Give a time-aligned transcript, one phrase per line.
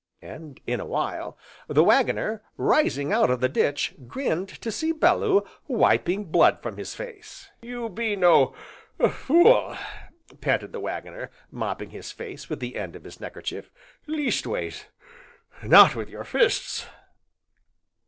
[0.23, 5.45] And, in a while, the Waggoner, rising out of the ditch, grinned to see Bellew
[5.67, 7.51] wiping blood from his face.
[7.61, 8.55] "You be no
[9.11, 9.77] fool!"
[10.39, 13.69] panted the Waggoner, mopping his face with the end of his neckerchief.
[14.07, 14.85] "Leastways
[15.61, 16.87] not wi' your fists."